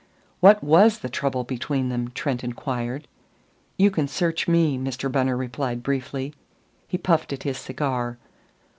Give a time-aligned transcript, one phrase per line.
[0.39, 3.07] "What was the trouble between them?" Trent inquired.
[3.77, 5.11] "You can search me," Mr.
[5.11, 6.33] Bunner replied briefly.
[6.87, 8.17] He puffed at his cigar.